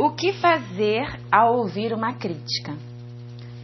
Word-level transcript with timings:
O 0.00 0.12
que 0.12 0.32
fazer 0.34 1.18
ao 1.28 1.56
ouvir 1.56 1.92
uma 1.92 2.14
crítica? 2.14 2.72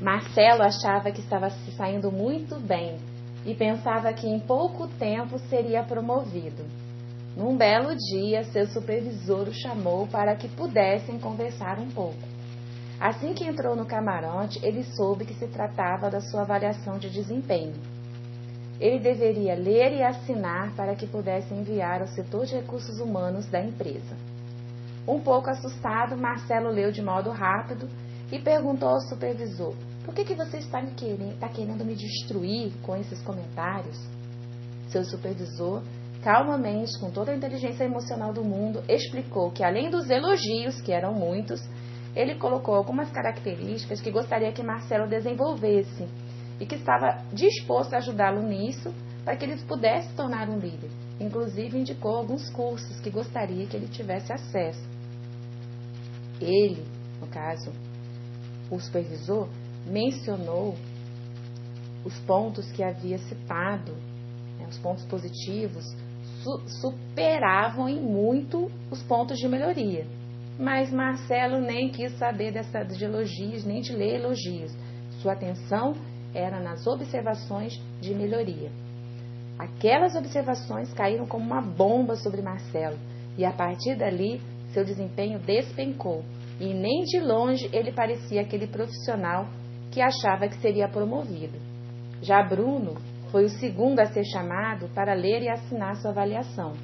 Marcelo 0.01 0.65
achava 0.65 1.13
que 1.13 1.21
estava 1.21 1.49
se 1.49 1.71
saindo 1.77 2.11
muito 2.11 2.59
bem 2.59 2.99
e 3.47 3.55
pensava 3.55 4.13
que 4.13 4.27
em 4.27 4.41
pouco 4.41 4.89
tempo 4.99 5.39
seria 5.49 5.85
promovido. 5.85 6.65
Num 7.37 7.57
belo 7.57 7.95
dia, 7.95 8.43
seu 8.47 8.67
supervisor 8.67 9.47
o 9.47 9.55
chamou 9.55 10.09
para 10.09 10.35
que 10.35 10.49
pudessem 10.49 11.21
conversar 11.21 11.79
um 11.79 11.89
pouco. 11.89 12.27
Assim 12.99 13.33
que 13.33 13.45
entrou 13.45 13.77
no 13.77 13.87
camarote, 13.87 14.59
ele 14.61 14.83
soube 14.83 15.25
que 15.25 15.35
se 15.35 15.47
tratava 15.47 16.11
da 16.11 16.21
sua 16.21 16.41
avaliação 16.41 16.99
de 16.99 17.09
desempenho. 17.11 17.75
Ele 18.81 18.99
deveria 18.99 19.55
ler 19.55 19.93
e 19.93 20.03
assinar 20.03 20.75
para 20.75 20.97
que 20.97 21.07
pudesse 21.07 21.55
enviar 21.55 22.01
ao 22.01 22.09
setor 22.09 22.45
de 22.45 22.57
recursos 22.57 22.99
humanos 22.99 23.47
da 23.47 23.63
empresa. 23.63 24.34
Um 25.07 25.21
pouco 25.21 25.51
assustado, 25.51 26.17
Marcelo 26.17 26.71
leu 26.71 26.91
de 26.91 27.03
modo 27.03 27.31
rápido 27.31 27.89
e 28.33 28.39
perguntou 28.39 28.89
ao 28.89 29.01
supervisor: 29.03 29.75
Por 30.05 30.15
que, 30.15 30.25
que 30.25 30.35
você 30.35 30.59
está, 30.59 30.81
me 30.81 30.93
querendo, 30.93 31.35
está 31.35 31.49
querendo 31.49 31.85
me 31.85 31.95
destruir 31.95 32.73
com 32.83 32.97
esses 32.97 33.21
comentários? 33.23 33.99
Seu 34.89 35.05
supervisor, 35.05 35.83
calmamente, 36.23 36.99
com 36.99 37.11
toda 37.11 37.33
a 37.33 37.37
inteligência 37.37 37.85
emocional 37.85 38.33
do 38.33 38.43
mundo, 38.43 38.83
explicou 38.89 39.51
que, 39.51 39.63
além 39.63 39.91
dos 39.91 40.09
elogios, 40.09 40.81
que 40.81 40.93
eram 40.93 41.13
muitos, 41.13 41.61
ele 42.17 42.37
colocou 42.37 42.75
algumas 42.75 43.11
características 43.11 44.01
que 44.01 44.11
gostaria 44.11 44.53
que 44.53 44.63
Marcelo 44.63 45.07
desenvolvesse 45.07 46.09
e 46.59 46.65
que 46.65 46.77
estava 46.77 47.23
disposto 47.31 47.93
a 47.93 47.99
ajudá-lo 47.99 48.43
nisso 48.43 48.95
para 49.23 49.37
que 49.37 49.45
ele 49.45 49.61
pudesse 49.65 50.09
se 50.09 50.15
tornar 50.15 50.49
um 50.49 50.59
líder. 50.59 50.91
Inclusive, 51.21 51.79
indicou 51.79 52.17
alguns 52.17 52.49
cursos 52.51 53.01
que 53.01 53.11
gostaria 53.11 53.67
que 53.67 53.77
ele 53.77 53.89
tivesse 53.89 54.33
acesso. 54.33 54.94
Ele, 56.45 56.85
no 57.21 57.27
caso, 57.27 57.73
o 58.71 58.79
supervisor, 58.79 59.49
mencionou 59.87 60.75
os 62.05 62.19
pontos 62.21 62.71
que 62.73 62.83
havia 62.83 63.19
citado, 63.19 63.93
né, 64.59 64.67
os 64.69 64.79
pontos 64.79 65.05
positivos, 65.07 65.85
su 66.43 66.61
superavam 66.81 67.89
em 67.89 67.99
muito 67.99 68.71
os 68.91 69.03
pontos 69.03 69.39
de 69.39 69.49
melhoria. 69.49 70.07
Mas 70.59 70.93
Marcelo 70.93 71.61
nem 71.61 71.91
quis 71.91 72.17
saber 72.19 72.53
dessa, 72.53 72.85
de 72.85 73.03
elogios, 73.03 73.65
nem 73.65 73.81
de 73.81 73.93
ler 73.93 74.21
elogios. 74.21 74.73
Sua 75.23 75.33
atenção 75.33 75.95
era 76.35 76.61
nas 76.61 76.87
observações 76.87 77.81
de 78.01 78.15
melhoria. 78.15 78.71
Aquelas 79.59 80.15
observações 80.15 80.93
caíram 80.93 81.27
como 81.27 81.45
uma 81.45 81.63
bomba 81.63 82.17
sobre 82.17 82.43
Marcelo, 82.43 82.99
e 83.39 83.45
a 83.45 83.53
partir 83.53 83.97
dali 83.97 84.41
seu 84.75 84.85
desempenho 84.85 85.39
despencou, 85.39 86.25
e 86.61 86.73
nem 86.73 87.03
de 87.05 87.21
longe 87.21 87.69
ele 87.73 87.93
parecia 87.93 88.41
aquele 88.41 88.67
profissional 88.67 89.47
que 89.91 90.01
achava 90.01 90.49
que 90.49 90.61
seria 90.61 90.89
promovido. 90.89 91.59
Já 92.23 92.43
Bruno 92.43 92.97
foi 93.31 93.45
o 93.45 93.51
segundo 93.51 94.01
a 94.01 94.07
ser 94.07 94.25
chamado 94.25 94.89
para 94.95 95.15
ler 95.15 95.43
e 95.43 95.49
assinar 95.49 95.97
sua 95.97 96.11
avaliação. 96.11 96.75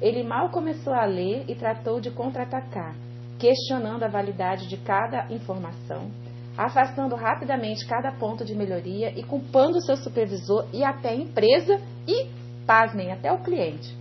Ele 0.00 0.22
mal 0.22 0.50
começou 0.50 0.92
a 0.92 1.04
ler 1.04 1.44
e 1.48 1.54
tratou 1.54 2.00
de 2.00 2.10
contra-atacar, 2.10 2.94
questionando 3.38 4.02
a 4.02 4.08
validade 4.08 4.68
de 4.68 4.76
cada 4.76 5.26
informação, 5.32 6.10
afastando 6.56 7.14
rapidamente 7.14 7.86
cada 7.86 8.12
ponto 8.12 8.44
de 8.44 8.54
melhoria 8.54 9.12
e 9.18 9.22
culpando 9.22 9.80
seu 9.80 9.96
supervisor 9.96 10.66
e 10.72 10.84
até 10.84 11.10
a 11.10 11.14
empresa 11.14 11.80
e, 12.06 12.28
pasmem, 12.66 13.12
até 13.12 13.32
o 13.32 13.42
cliente. 13.42 13.94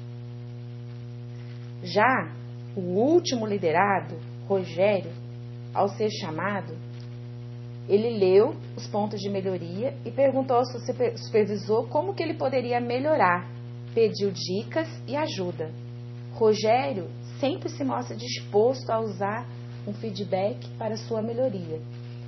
Já 1.84 2.32
o 2.76 2.82
último 2.82 3.46
liderado, 3.46 4.16
Rogério, 4.48 5.12
ao 5.74 5.90
ser 5.90 6.10
chamado, 6.10 6.76
ele 7.88 8.18
leu 8.18 8.56
os 8.76 8.88
pontos 8.88 9.20
de 9.20 9.30
melhoria 9.30 9.96
e 10.04 10.12
perguntou 10.12 10.58
ao 10.58 10.66
supervisor 10.66 11.88
como 11.88 12.14
que 12.14 12.24
ele 12.24 12.34
poderia 12.34 12.80
melhorar. 12.80 13.48
Pediu 13.94 14.32
dicas 14.32 14.88
e 15.08 15.16
ajuda. 15.16 15.72
Rogério 16.34 17.08
sempre 17.40 17.70
se 17.70 17.84
mostra 17.84 18.16
disposto 18.16 18.90
a 18.90 19.00
usar 19.00 19.48
um 19.88 19.94
feedback 19.94 20.68
para 20.78 20.98
sua 20.98 21.22
melhoria. 21.22 21.80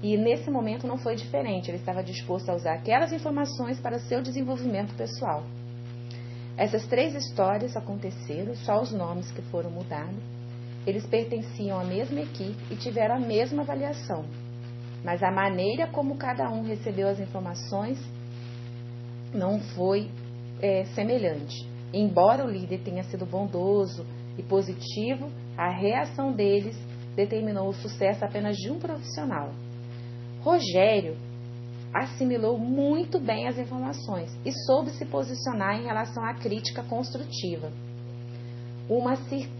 E 0.01 0.15
nesse 0.15 0.51
momento 0.51 0.85
não 0.85 0.97
foi 0.97 1.15
diferente, 1.15 1.71
ele 1.71 1.77
estava 1.77 2.03
disposto 2.03 2.49
a 2.49 2.55
usar 2.55 2.75
aquelas 2.75 3.11
informações 3.11 3.79
para 3.79 3.99
seu 3.99 4.21
desenvolvimento 4.21 4.95
pessoal. 4.95 5.43
Essas 6.55 6.85
três 6.85 7.15
histórias 7.15 7.75
aconteceram, 7.75 8.55
só 8.55 8.79
os 8.79 8.91
nomes 8.91 9.31
que 9.31 9.41
foram 9.43 9.71
mudados. 9.71 10.36
Eles 10.87 11.05
pertenciam 11.05 11.77
à 11.77 11.83
mesma 11.83 12.21
equipe 12.21 12.55
e 12.71 12.77
tiveram 12.77 13.15
a 13.15 13.19
mesma 13.19 13.61
avaliação, 13.61 14.23
mas 15.03 15.21
a 15.21 15.29
maneira 15.29 15.85
como 15.87 16.15
cada 16.15 16.49
um 16.49 16.63
recebeu 16.63 17.09
as 17.09 17.19
informações 17.19 17.99
não 19.33 19.59
foi 19.75 20.09
é, 20.61 20.85
semelhante. 20.95 21.67
Embora 21.93 22.45
o 22.45 22.49
líder 22.49 22.79
tenha 22.79 23.03
sido 23.03 23.25
bondoso 23.25 24.05
e 24.37 24.43
positivo, 24.43 25.29
a 25.57 25.69
reação 25.69 26.31
deles 26.31 26.77
determinou 27.17 27.67
o 27.67 27.73
sucesso 27.73 28.23
apenas 28.23 28.55
de 28.55 28.71
um 28.71 28.79
profissional. 28.79 29.51
Rogério 30.39 31.17
assimilou 31.93 32.57
muito 32.57 33.19
bem 33.19 33.47
as 33.47 33.57
informações 33.57 34.31
e 34.45 34.53
soube 34.65 34.91
se 34.91 35.05
posicionar 35.05 35.75
em 35.81 35.83
relação 35.83 36.23
à 36.23 36.33
crítica 36.33 36.81
construtiva. 36.83 37.71
Uma 38.89 39.17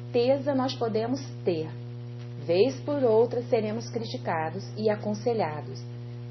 certeza 0.07 0.55
nós 0.55 0.73
podemos 0.75 1.19
ter: 1.43 1.69
vez 2.45 2.79
por 2.81 3.03
outra 3.03 3.41
seremos 3.43 3.89
criticados 3.89 4.63
e 4.77 4.89
aconselhados. 4.89 5.81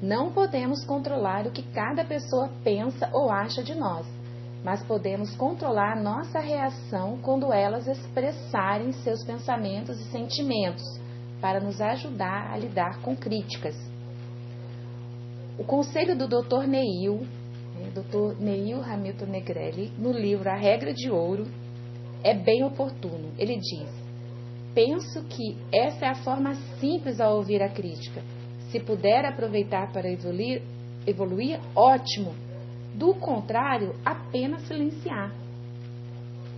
Não 0.01 0.31
podemos 0.31 0.85
controlar 0.85 1.47
o 1.47 1.51
que 1.51 1.63
cada 1.71 2.03
pessoa 2.05 2.49
pensa 2.63 3.09
ou 3.13 3.31
acha 3.31 3.63
de 3.63 3.73
nós, 3.73 4.05
mas 4.63 4.83
podemos 4.83 5.35
controlar 5.35 5.95
nossa 5.95 6.39
reação 6.39 7.17
quando 7.21 7.51
elas 7.51 7.87
expressarem 7.87 8.91
seus 8.91 9.23
pensamentos 9.23 9.99
e 9.99 10.11
sentimentos, 10.11 10.83
para 11.41 11.59
nos 11.59 11.81
ajudar 11.81 12.51
a 12.51 12.57
lidar 12.57 13.01
com 13.01 13.15
críticas. 13.15 13.75
O 15.57 15.63
conselho 15.63 16.15
do 16.15 16.27
Dr. 16.27 16.67
Neil, 16.67 17.21
né, 17.75 17.91
Dr. 17.93 18.39
Neil 18.39 18.83
Hamilton 18.83 19.25
Negrelli, 19.25 19.91
no 19.97 20.11
livro 20.11 20.47
A 20.49 20.55
Regra 20.55 20.93
de 20.93 21.09
Ouro, 21.09 21.47
é 22.27 22.33
bem 22.33 22.61
oportuno. 22.63 23.31
Ele 23.37 23.55
diz: 23.55 23.89
Penso 24.75 25.23
que 25.23 25.57
essa 25.71 26.05
é 26.05 26.09
a 26.09 26.23
forma 26.23 26.55
simples 26.79 27.21
ao 27.21 27.37
ouvir 27.37 27.63
a 27.63 27.69
crítica. 27.69 28.21
Se 28.69 28.81
puder 28.81 29.25
aproveitar 29.25 29.93
para 29.93 30.11
evoluir, 30.11 30.61
evoluir 31.07 31.57
ótimo 31.73 32.35
do 32.93 33.13
contrário, 33.13 33.95
apenas 34.03 34.63
silenciar. 34.63 35.31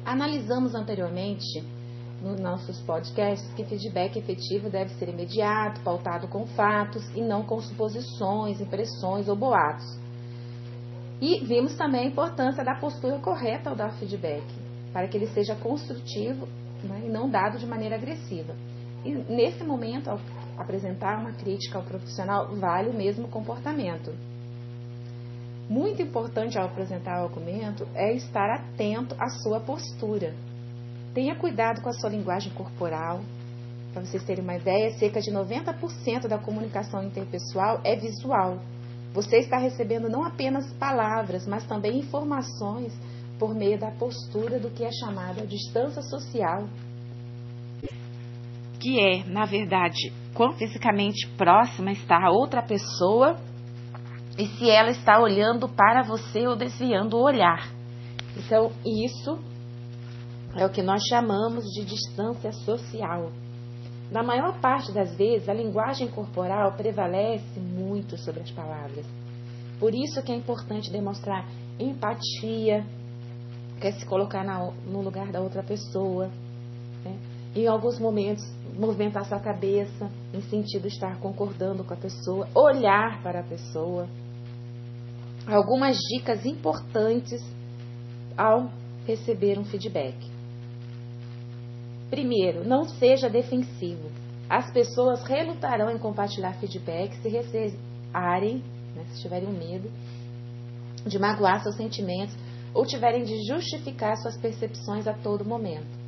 Analisamos 0.04 0.74
anteriormente 0.74 1.64
nos 2.20 2.40
nossos 2.40 2.82
podcasts 2.82 3.54
que 3.54 3.64
feedback 3.64 4.18
efetivo 4.18 4.70
deve 4.70 4.90
ser 4.96 5.10
imediato, 5.10 5.82
pautado 5.82 6.28
com 6.28 6.48
fatos 6.48 7.08
e 7.16 7.22
não 7.22 7.44
com 7.44 7.62
suposições, 7.62 8.60
impressões 8.60 9.30
ou 9.30 9.36
boatos. 9.36 10.00
E 11.22 11.46
vimos 11.46 11.76
também 11.76 12.02
a 12.02 12.08
importância 12.08 12.64
da 12.64 12.76
postura 12.76 13.20
correta 13.20 13.70
ao 13.70 13.76
dar 13.76 13.92
feedback, 14.00 14.44
para 14.94 15.08
que 15.08 15.18
ele 15.18 15.28
seja 15.28 15.56
construtivo 15.56 16.48
né, 16.84 17.04
e 17.06 17.10
não 17.10 17.30
dado 17.30 17.58
de 17.58 17.66
maneira 17.66 17.96
agressiva. 17.96 18.56
E 19.04 19.12
nesse 19.12 19.64
momento, 19.64 20.10
ao 20.10 20.20
apresentar 20.58 21.20
uma 21.20 21.32
crítica 21.32 21.78
ao 21.78 21.84
profissional, 21.84 22.48
vale 22.56 22.90
o 22.90 22.94
mesmo 22.94 23.28
comportamento. 23.28 24.14
Muito 25.70 26.02
importante 26.02 26.58
ao 26.58 26.66
apresentar 26.66 27.22
o 27.22 27.26
argumento 27.26 27.88
é 27.94 28.12
estar 28.14 28.50
atento 28.50 29.16
à 29.20 29.30
sua 29.30 29.60
postura. 29.60 30.34
Tenha 31.14 31.36
cuidado 31.36 31.82
com 31.82 31.90
a 31.90 31.94
sua 31.94 32.10
linguagem 32.10 32.52
corporal. 32.54 33.22
Para 33.94 34.04
vocês 34.04 34.24
terem 34.24 34.44
uma 34.44 34.56
ideia, 34.56 34.92
cerca 34.98 35.22
de 35.22 35.32
90% 35.32 36.28
da 36.28 36.38
comunicação 36.38 37.04
interpessoal 37.04 37.80
é 37.84 37.96
visual. 37.96 38.60
Você 39.14 39.38
está 39.38 39.58
recebendo 39.58 40.10
não 40.10 40.24
apenas 40.24 40.72
palavras, 40.74 41.48
mas 41.48 41.66
também 41.66 42.00
informações 42.00 42.94
por 43.40 43.56
meio 43.56 43.80
da 43.80 43.90
postura 43.90 44.60
do 44.60 44.70
que 44.70 44.84
é 44.84 44.92
chamada 44.92 45.48
distância 45.48 46.02
social. 46.02 46.68
Que 48.80 49.00
é, 49.00 49.24
na 49.26 49.46
verdade, 49.46 50.12
quão 50.34 50.54
fisicamente 50.54 51.28
próxima 51.38 51.92
está 51.92 52.28
a 52.28 52.32
outra 52.32 52.62
pessoa 52.62 53.38
e 54.38 54.46
se 54.46 54.70
ela 54.70 54.90
está 54.90 55.20
olhando 55.20 55.68
para 55.68 56.04
você 56.04 56.48
ou 56.48 56.56
desviando 56.56 57.18
o 57.18 57.24
olhar. 57.24 57.72
Então, 58.38 58.72
isso 58.86 59.40
é 60.56 60.66
o 60.66 60.70
que 60.70 60.82
nós 60.82 61.02
chamamos 61.10 61.64
de 61.66 61.86
distância 61.86 62.52
social. 62.52 63.32
Na 64.12 64.24
maior 64.24 64.60
parte 64.60 64.92
das 64.92 65.16
vezes, 65.16 65.48
a 65.48 65.54
linguagem 65.54 66.08
corporal 66.08 66.74
prevalece 66.74 67.60
muito 67.60 68.18
sobre 68.18 68.42
as 68.42 68.52
palavras. 68.52 69.06
Por 69.80 69.94
isso 69.94 70.24
que 70.24 70.32
é 70.32 70.36
importante 70.36 70.92
demonstrar 70.92 71.46
empatia, 71.80 72.86
quer 73.80 73.94
se 73.94 74.06
colocar 74.06 74.44
na, 74.44 74.72
no 74.86 75.02
lugar 75.02 75.32
da 75.32 75.40
outra 75.40 75.64
pessoa. 75.64 76.30
Né? 77.04 77.18
Em 77.56 77.68
alguns 77.68 78.00
momentos, 78.00 78.44
movimentar 78.78 79.26
sua 79.26 79.40
cabeça 79.40 80.10
em 80.34 80.42
sentido 80.42 80.88
estar 80.88 81.20
concordando 81.20 81.84
com 81.84 81.94
a 81.94 81.98
pessoa, 81.98 82.48
olhar 82.54 83.22
para 83.24 83.40
a 83.40 83.44
pessoa. 83.44 84.08
Algumas 85.48 85.98
dicas 85.98 86.46
importantes 86.46 87.42
ao 88.38 88.70
receber 89.08 89.58
um 89.58 89.66
feedback. 89.66 90.16
Primeiro, 92.10 92.68
não 92.68 92.86
seja 92.86 93.30
defensivo. 93.30 94.10
As 94.50 94.72
pessoas 94.72 95.24
relutarão 95.24 95.90
em 95.90 95.98
compartilhar 95.98 96.54
feedback 96.54 97.16
se 97.22 97.30
recearem, 97.30 98.64
né, 98.96 99.06
se 99.12 99.22
tiverem 99.22 99.50
medo 99.50 99.90
de 101.06 101.18
magoar 101.18 101.62
seus 101.62 101.76
sentimentos 101.76 102.36
ou 102.74 102.86
tiverem 102.86 103.24
de 103.24 103.48
justificar 103.48 104.18
suas 104.18 104.38
percepções 104.38 105.08
a 105.08 105.14
todo 105.14 105.46
momento. 105.46 106.00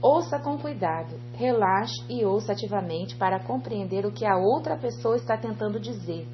Ouça 0.00 0.38
com 0.38 0.58
cuidado, 0.58 1.18
relaxe 1.34 2.02
e 2.08 2.24
ouça 2.24 2.52
ativamente 2.52 3.16
para 3.16 3.40
compreender 3.40 4.04
o 4.04 4.12
que 4.12 4.26
a 4.26 4.36
outra 4.36 4.76
pessoa 4.76 5.16
está 5.16 5.36
tentando 5.36 5.80
dizer. 5.80 6.26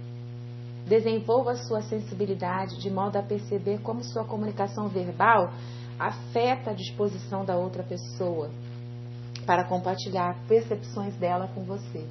Desenvolva 0.86 1.54
sua 1.54 1.80
sensibilidade 1.80 2.80
de 2.80 2.90
modo 2.90 3.16
a 3.16 3.22
perceber 3.22 3.80
como 3.80 4.02
sua 4.02 4.24
comunicação 4.24 4.88
verbal 4.88 5.52
afeta 5.98 6.70
a 6.70 6.74
disposição 6.74 7.44
da 7.44 7.56
outra 7.56 7.84
pessoa 7.84 8.50
para 9.46 9.64
compartilhar 9.64 10.36
percepções 10.46 11.14
dela 11.16 11.48
com 11.54 11.62
você. 11.64 12.04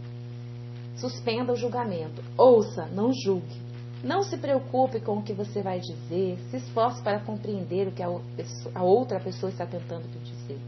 Suspenda 0.95 1.53
o 1.53 1.55
julgamento. 1.55 2.21
Ouça, 2.37 2.85
não 2.87 3.11
julgue. 3.13 3.70
Não 4.03 4.23
se 4.23 4.35
preocupe 4.37 4.99
com 4.99 5.17
o 5.17 5.21
que 5.21 5.33
você 5.33 5.61
vai 5.61 5.79
dizer. 5.79 6.39
Se 6.49 6.57
esforce 6.57 7.03
para 7.03 7.19
compreender 7.19 7.87
o 7.87 7.91
que 7.91 8.01
a 8.01 8.83
outra 8.83 9.19
pessoa 9.19 9.51
está 9.51 9.65
tentando 9.65 10.07
te 10.11 10.19
dizer. 10.19 10.59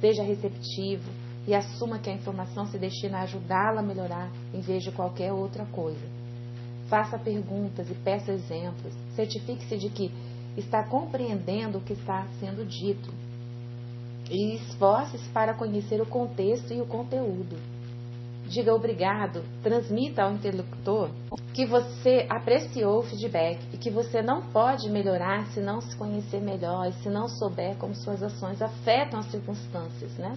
Seja 0.00 0.22
receptivo 0.22 1.10
e 1.46 1.54
assuma 1.54 1.98
que 1.98 2.08
a 2.08 2.14
informação 2.14 2.66
se 2.66 2.78
destina 2.78 3.18
a 3.18 3.22
ajudá-la 3.22 3.80
a 3.80 3.84
melhorar 3.84 4.30
em 4.54 4.60
vez 4.60 4.82
de 4.82 4.90
qualquer 4.90 5.32
outra 5.32 5.66
coisa. 5.66 6.06
Faça 6.88 7.18
perguntas 7.18 7.90
e 7.90 7.94
peça 7.94 8.32
exemplos. 8.32 8.94
Certifique-se 9.14 9.76
de 9.76 9.90
que 9.90 10.10
está 10.56 10.82
compreendendo 10.82 11.78
o 11.78 11.80
que 11.80 11.92
está 11.92 12.26
sendo 12.40 12.66
dito. 12.66 13.10
E 14.30 14.54
esforce-se 14.56 15.28
para 15.28 15.52
conhecer 15.52 16.00
o 16.00 16.06
contexto 16.06 16.72
e 16.72 16.80
o 16.80 16.86
conteúdo. 16.86 17.56
Diga 18.52 18.74
obrigado, 18.74 19.42
transmita 19.62 20.24
ao 20.24 20.32
interlocutor 20.34 21.08
que 21.54 21.64
você 21.64 22.26
apreciou 22.28 22.98
o 22.98 23.02
feedback 23.02 23.58
e 23.72 23.78
que 23.78 23.90
você 23.90 24.20
não 24.20 24.42
pode 24.42 24.90
melhorar 24.90 25.46
se 25.52 25.60
não 25.60 25.80
se 25.80 25.96
conhecer 25.96 26.38
melhor 26.38 26.86
e 26.86 26.92
se 27.02 27.08
não 27.08 27.28
souber 27.28 27.78
como 27.78 27.94
suas 27.94 28.22
ações 28.22 28.60
afetam 28.60 29.20
as 29.20 29.30
circunstâncias, 29.30 30.12
né? 30.18 30.36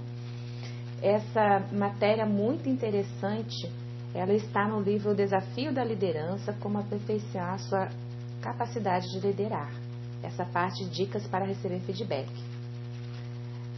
Essa 1.01 1.67
matéria 1.73 2.25
muito 2.25 2.69
interessante, 2.69 3.69
ela 4.13 4.31
está 4.31 4.65
no 4.65 4.79
livro 4.79 5.11
O 5.11 5.15
Desafio 5.15 5.73
da 5.73 5.83
Liderança, 5.83 6.53
como 6.61 6.79
aperfeiçoar 6.79 7.55
a 7.55 7.57
sua 7.57 7.89
capacidade 8.41 9.11
de 9.11 9.19
liderar. 9.19 9.73
Essa 10.23 10.45
parte 10.45 10.85
dicas 10.85 11.27
para 11.27 11.43
receber 11.43 11.81
feedback. 11.81 12.29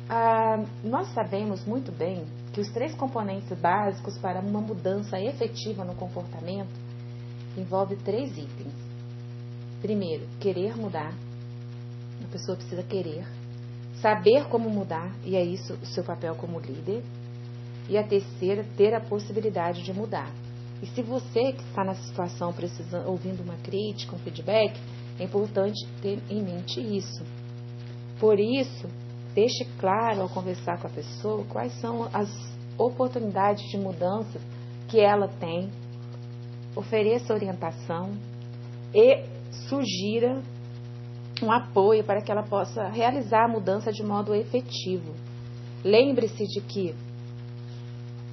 Ah, 0.07 0.63
nós 0.83 1.11
sabemos 1.15 1.65
muito 1.65 1.91
bem 1.91 2.23
que 2.53 2.61
os 2.61 2.69
três 2.69 2.95
componentes 2.95 3.51
básicos 3.59 4.17
para 4.17 4.39
uma 4.39 4.61
mudança 4.61 5.19
efetiva 5.19 5.83
no 5.83 5.95
comportamento 5.95 6.71
envolve 7.57 7.95
três 7.97 8.31
itens. 8.31 8.73
Primeiro, 9.81 10.27
querer 10.39 10.75
mudar. 10.75 11.13
A 12.23 12.27
pessoa 12.31 12.57
precisa 12.57 12.83
querer. 12.83 13.25
Saber 14.01 14.45
como 14.47 14.69
mudar, 14.69 15.11
e 15.23 15.35
é 15.35 15.43
isso 15.43 15.73
o 15.73 15.85
seu 15.85 16.03
papel 16.03 16.35
como 16.35 16.59
líder. 16.59 17.03
E 17.89 17.97
a 17.97 18.03
terceira, 18.03 18.65
ter 18.75 18.93
a 18.93 19.01
possibilidade 19.01 19.83
de 19.83 19.93
mudar. 19.93 20.31
E 20.81 20.87
se 20.87 21.01
você 21.01 21.53
que 21.53 21.63
está 21.63 21.83
nessa 21.83 22.03
situação 22.03 22.53
precisando, 22.53 23.07
ouvindo 23.07 23.41
uma 23.41 23.55
crítica, 23.57 24.15
um 24.15 24.19
feedback, 24.19 24.79
é 25.19 25.23
importante 25.23 25.87
ter 26.01 26.19
em 26.29 26.43
mente 26.43 26.79
isso. 26.79 27.23
Por 28.19 28.39
isso, 28.39 28.87
Deixe 29.37 29.65
claro 29.79 30.23
ao 30.23 30.29
conversar 30.29 30.81
com 30.81 30.87
a 30.87 30.89
pessoa 30.89 31.45
quais 31.47 31.71
são 31.79 32.09
as 32.11 32.27
oportunidades 32.75 33.69
de 33.69 33.77
mudanças 33.77 34.41
que 34.87 34.99
ela 34.99 35.27
tem. 35.27 35.69
Ofereça 36.75 37.35
orientação 37.35 38.17
e 38.91 39.23
sugira 39.69 40.41
um 41.43 41.51
apoio 41.51 42.03
para 42.03 42.19
que 42.19 42.31
ela 42.31 42.41
possa 42.41 42.87
realizar 42.87 43.45
a 43.45 43.47
mudança 43.47 43.91
de 43.91 44.01
modo 44.01 44.33
efetivo. 44.33 45.13
Lembre-se 45.83 46.43
de 46.43 46.59
que 46.61 46.95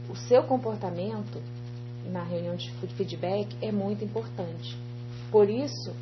o 0.08 0.16
seu 0.16 0.42
comportamento 0.44 1.38
na 2.10 2.22
reunião 2.22 2.56
de 2.56 2.70
feedback 2.96 3.54
é 3.60 3.70
muito 3.70 4.02
importante. 4.02 4.74
Por 5.30 5.50
isso, 5.50 5.92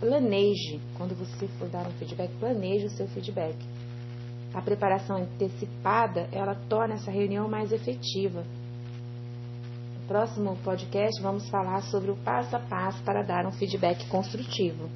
planeje, 0.00 0.80
quando 0.98 1.14
você 1.14 1.46
for 1.60 1.68
dar 1.68 1.86
um 1.86 1.92
feedback, 1.92 2.32
planeje 2.40 2.86
o 2.86 2.90
seu 2.90 3.06
feedback. 3.06 3.54
A 4.54 4.60
preparação 4.60 5.16
antecipada, 5.16 6.28
ela 6.30 6.54
torna 6.68 6.94
essa 6.94 7.10
reunião 7.10 7.48
mais 7.48 7.72
efetiva. 7.72 8.44
No 10.00 10.06
próximo 10.06 10.56
podcast, 10.62 11.22
vamos 11.22 11.48
falar 11.48 11.82
sobre 11.82 12.10
o 12.10 12.16
passo 12.16 12.54
a 12.54 12.58
passo 12.58 13.02
para 13.02 13.22
dar 13.22 13.46
um 13.46 13.52
feedback 13.52 14.06
construtivo. 14.08 14.90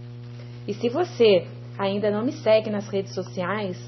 E 0.68 0.74
se 0.74 0.88
você 0.88 1.46
ainda 1.78 2.10
não 2.10 2.24
me 2.24 2.32
segue 2.32 2.68
nas 2.70 2.88
redes 2.88 3.14
sociais, 3.14 3.78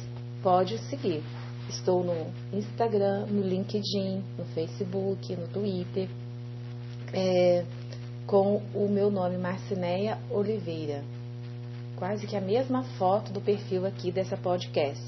pode 0.43 0.79
seguir. 0.89 1.23
Estou 1.69 2.03
no 2.03 2.33
Instagram, 2.57 3.27
no 3.27 3.43
LinkedIn, 3.43 4.25
no 4.39 4.45
Facebook, 4.55 5.37
no 5.37 5.49
Twitter, 5.49 6.09
é, 7.13 7.65
com 8.27 8.63
o 8.75 8.89
meu 8.89 9.11
nome 9.11 9.37
Marcineia 9.37 10.19
Oliveira. 10.31 11.03
Quase 11.97 12.27
que 12.27 12.37
a 12.37 12.41
mesma 12.41 12.85
foto 12.97 13.33
do 13.33 13.41
perfil 13.41 13.85
aqui 13.85 14.11
dessa 14.11 14.37
podcast. 14.37 15.03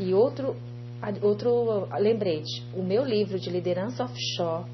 E 0.00 0.14
outro, 0.14 0.56
outro 1.22 1.88
lembrete: 1.98 2.62
o 2.74 2.82
meu 2.82 3.04
livro 3.04 3.38
de 3.38 3.50
liderança 3.50 4.04
offshore, 4.04 4.64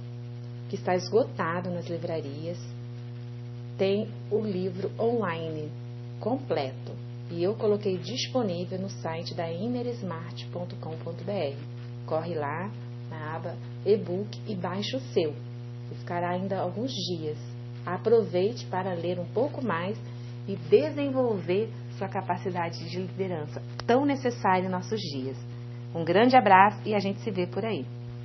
que 0.68 0.76
está 0.76 0.94
esgotado 0.94 1.70
nas 1.70 1.86
livrarias, 1.86 2.58
tem 3.78 4.08
o 4.30 4.40
livro 4.40 4.90
online 4.98 5.70
completo. 6.20 6.92
E 7.30 7.42
eu 7.42 7.54
coloquei 7.54 7.96
disponível 7.96 8.78
no 8.78 8.90
site 8.90 9.34
da 9.34 9.50
innersmart.com.br. 9.50 11.56
Corre 12.06 12.34
lá 12.34 12.70
na 13.10 13.36
aba 13.36 13.56
e-book 13.84 14.38
e 14.46 14.54
baixe 14.54 14.96
o 14.96 15.00
seu. 15.00 15.34
Ficará 15.98 16.30
ainda 16.30 16.58
alguns 16.58 16.92
dias. 16.92 17.38
Aproveite 17.84 18.64
para 18.66 18.94
ler 18.94 19.18
um 19.18 19.26
pouco 19.26 19.64
mais 19.64 19.98
e 20.46 20.56
desenvolver 20.56 21.70
sua 21.98 22.08
capacidade 22.08 22.88
de 22.88 22.98
liderança 22.98 23.62
tão 23.86 24.04
necessária 24.04 24.66
em 24.66 24.70
nossos 24.70 25.00
dias. 25.00 25.36
Um 25.94 26.04
grande 26.04 26.36
abraço 26.36 26.80
e 26.84 26.94
a 26.94 26.98
gente 26.98 27.20
se 27.20 27.30
vê 27.30 27.46
por 27.46 27.64
aí. 27.64 27.84